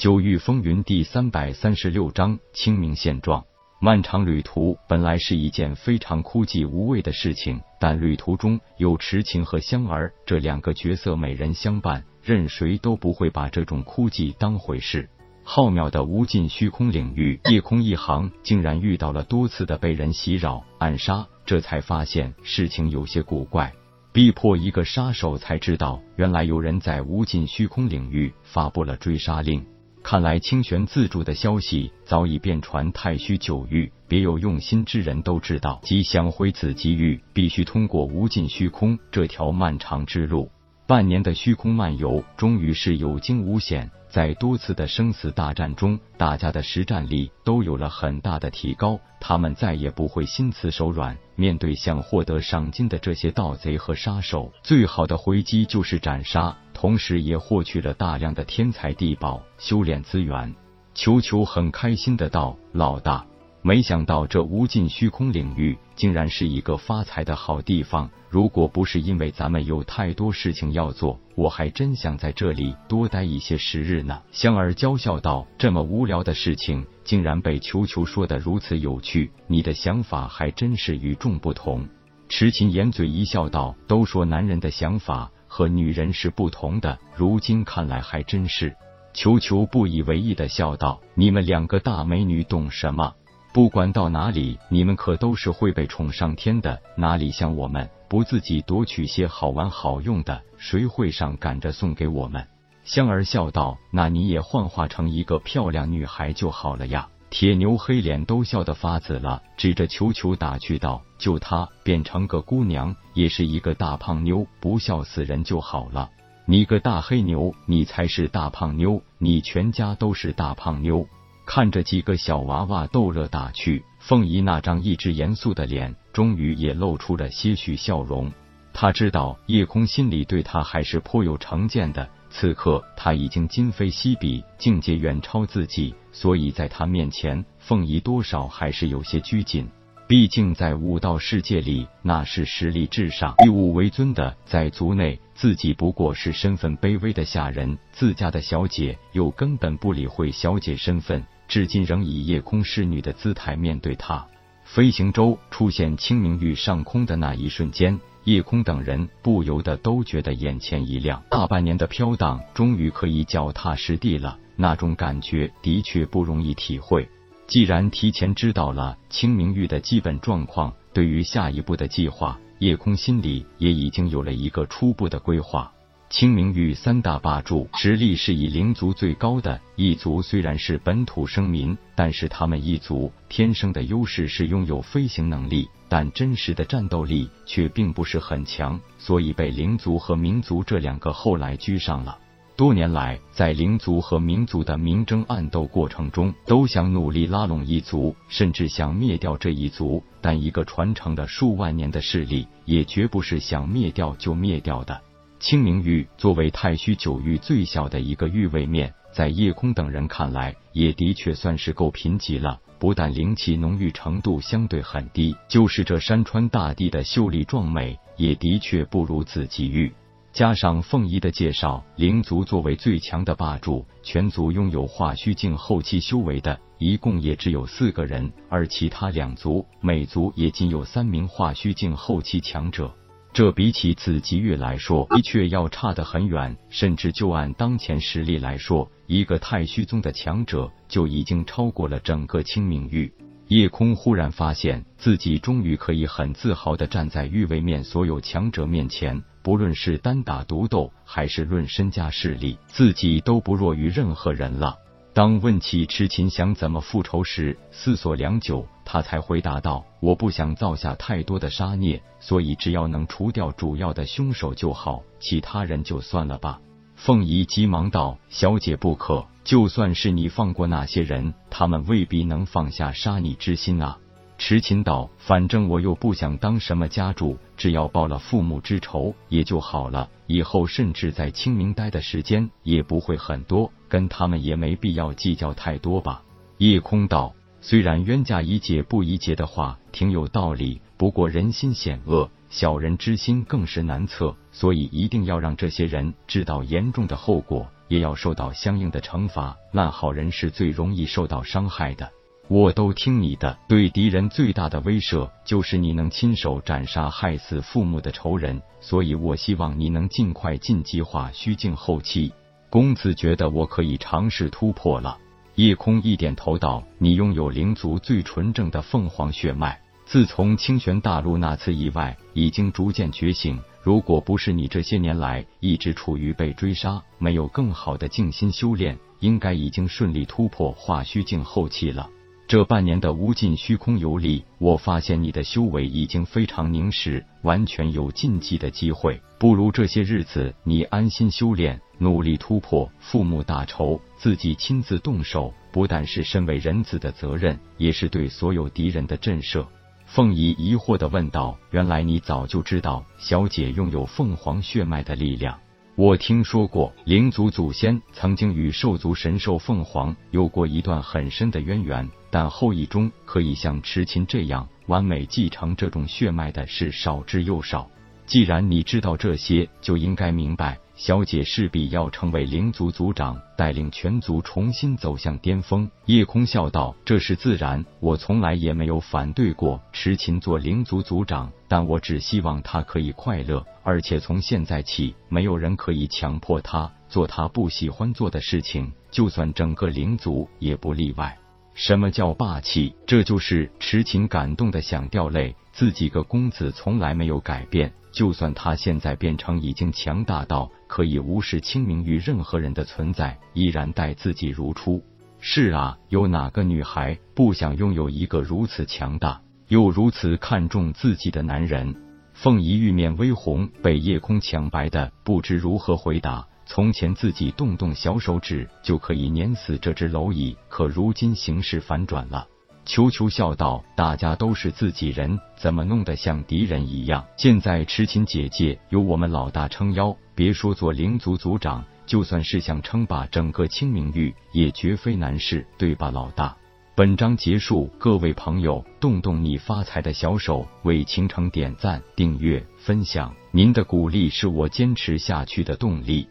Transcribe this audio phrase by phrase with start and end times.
[0.00, 3.44] 九域风云第三百三十六章清明现状。
[3.82, 15.06] 漫长旅途本来是一件非常枯寂无味的事情，但旅途中有池琴和香儿这两个角色美人相伴，任谁都不会把这种枯寂当回事。
[15.44, 23.70] 浩渺的无尽虚空领域，夜空一行竟然遇到了多次的被人袭扰暗杀，这才发现事情有些古怪。
[24.14, 29.62] 逼迫一个杀手，才知道原来有人在无尽虚空领域发布了追杀令。
[30.02, 40.50] 看来清玄自助的消息早已遍传太虚九域，别有用心之人都知道，即想回此机遇，必须通过无尽虚空这条漫长之路。
[40.86, 43.90] 半年的虚空漫游，终于是有惊无险。
[44.08, 51.16] 在多次的生死大战中，大家的实战力都有了很大的提高，他们再也不会心慈手软。
[51.36, 60.54] 面对想获得赏金的这些盗贼和杀手，最好的回击就是斩杀，同时也获取了大量的天材地宝、修炼资源。
[60.94, 63.26] 球球很开心的道：“老大。”
[63.60, 68.08] 没想到这无尽虚空领域竟然是一个发财的好地方。
[68.30, 74.22] 如果不是因为咱们有太多事情要做，我还真想在这里多待一些时日呢。
[74.32, 81.86] 香儿娇笑道：“这么无聊的事情，竟然被球球说的如此有趣，你的想法还真是与众不同。”
[82.30, 88.74] 痴情掩嘴一笑道：“都说男人的想法和女人是不同的，如今看来还真是。”
[89.12, 93.12] 球球不以为意的笑道：“你们两个大美女懂什么？”
[93.52, 96.80] 不管到哪里，你们可都是会被宠上天的。
[96.94, 102.46] 哪里像我们，不自己夺取些好玩好用的，谁会上赶着送给我们？
[102.84, 116.10] 香儿笑道：“那你也幻化成一个漂亮女孩就好了呀。”铁牛黑脸都笑得发紫了，指着球球打趣道：“就她变成个姑娘，也是一个大胖妞，不笑死人就好了。
[116.44, 121.06] 你个大黑牛，你才是大胖妞，你全家都是大胖妞。”
[121.46, 128.30] 看着几个小娃娃逗乐打趣，凤仪那张一直严肃的脸，终于也露出了些许笑容。
[128.72, 139.68] 他知道叶空心里对他还是颇有成见的，此刻他已经今非昔比，境界远超自己，所以在他面前，凤仪多少还是有些拘谨。
[140.08, 151.24] 毕竟在武道世界里，那是实力至上、以武为尊的，在族内自己不过是身份卑微的下人，自家的小姐又根本不理会小姐身份。
[151.46, 154.26] 至今仍以夜空侍女的姿态面对他。
[154.64, 161.22] 飞行舟出现清明域上空的那一瞬间，叶空等人不由得都觉得眼前一亮。
[161.30, 167.08] 大半年的飘荡，终于可以脚踏实地了，那种感觉的确不容易体会。
[167.46, 175.72] 既然提前知道了清明玉的基本状况，对于下一步的计划，叶空心里也已经有了一个初步的规划。
[176.10, 192.18] 清明域三大霸主实力是以灵族最高的一族，虽然是本土生民，但是他们一族天生的优势是拥有飞行能力，但真实的战斗力却并不是很强，所以被灵族和民族这两个后来居上了。
[192.56, 200.02] 多年来，在灵族和民族的明争暗斗过程中，都想努力拉拢一族，甚至想灭掉这一族。
[200.20, 205.00] 但一个传承了数万年的势力，也绝不是想灭掉就灭掉的。
[205.40, 212.60] 清明玉作为太虚九域最小的一个域位面，在夜空等人看来，也的确算是够贫瘠了。
[212.78, 219.90] 不但灵气浓郁程度相对很低，就是这山川大地的秀丽壮美，也的确不如紫极玉。
[220.30, 232.94] 加上凤仪的介绍，灵族作为最强的霸主，全族拥有化虚境后期修为的，一共也只有四个人，而其他两族，每族也仅有三名化虚境后期强者。
[233.32, 236.56] 这比起紫极域来说，的确要差得很远。
[236.68, 243.12] 甚至就按当前实力来说，一个太虚宗的强者就已经超过了整个清明域。
[243.46, 254.76] 夜空忽然发现自己终于可以很自豪的站在域位面所有强者面前，不论是单打独斗，还是论身家势力，自己都不弱于任何人了。
[255.12, 266.60] 当问起痴琴想怎么复仇时，思索良久，他才回答道：“我不想造下太多的杀孽，所以只要能除掉主要的凶手就好，其他人就算了吧。”
[266.98, 273.96] 凤仪急忙道：“小姐不可，就算是你放过那些人，他们未必能放下杀你之心啊。”
[274.38, 280.08] 痴琴道：“反正我又不想当什么家主，只要报了父母之仇也就好了。
[280.26, 286.24] 以后甚至在清明待的时间也不会很多，跟他们也没必要计较太多吧。”
[286.58, 299.56] 夜空道：“虽然冤家宜解不宜结的话挺有道理，不过人心险恶，小人之心更是难测，所以一定要让这些人知道严重的后果，也要受到相应的惩罚。
[299.72, 302.10] 烂好人是最容易受到伤害的。
[302.48, 303.56] 我都听你的。
[303.68, 312.32] 对敌人最大的威慑就是你能亲手斩杀害死父母的仇人，所以我希望你能尽快晋级化虚境后期。
[312.68, 315.18] 公子觉得我可以尝试突破了。
[315.60, 323.60] 夜空一点头道：“你拥有灵族最纯正的凤凰血脉，自从清玄大陆那次意外，已经逐渐觉醒。
[323.82, 332.08] 如果不是你这些年来一直处于被追杀，没有更好的静心修炼，应该已经顺利突破化虚境后期了。”
[332.48, 339.20] 这半年的无尽虚空游历，我发现你的修为已经非常凝实，完全有晋级的机会。
[339.38, 349.66] 不如这些日子你安心修炼，努力突破父母大仇，自己亲自动手，不但是身为人子的责任，也是对所有敌人的震慑。
[350.06, 355.58] 凤仪疑惑的问道：“原来你早就知道小姐拥有凤凰血脉的力量？”
[355.94, 367.90] 我听说过灵族祖先曾经与兽族神兽凤凰有过一段很深的渊源，但后裔中可以像痴琴这样完美继承这种血脉的是少之又少。
[368.24, 370.78] 既然你知道这些，就应该明白。
[371.00, 375.90] 小姐势必要成为灵族族长，带领全族重新走向巅峰。
[376.04, 391.34] 夜空笑道：“这是自然，我从来也没有反对过痴琴做灵族族长，但我只希望他可以快乐，而且从现在起，没有人可以强迫他做他不喜欢做的事情，就算整个灵族也不例外。”
[391.72, 392.94] 什么叫霸气？
[393.06, 395.56] 这就是痴情感动的想掉泪。
[395.72, 405.00] 自己个公子从来没有改变，就算他现在变成已经强大到可以无视清明与任何人的存在，依然待自己如初。
[405.38, 411.94] 是啊，有哪个女孩不想拥有一个如此强大又如此看重自己的男人？
[412.34, 416.44] 凤仪玉面微红，被夜空抢白的不知如何回答。
[416.66, 422.48] 从前自己动动小手指就可以碾死这只蝼蚁，可如今形势反转了。
[422.90, 427.24] 球球笑道：“大家都是自己人，怎么弄得像敌人一样？
[427.36, 436.56] 现在痴情姐姐有我们老大撑腰，别说做灵族族长，就算是想称霸整个清明域，也绝非难事，对吧，老大？”
[436.96, 446.28] 本章结束，各位朋友，动动你发财的小手，为倾城点赞、订阅、分享，您的鼓励是我坚持下去的动力。